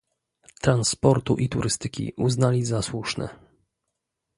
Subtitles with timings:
[0.61, 3.29] Transportu i Turystyki uznali za słuszne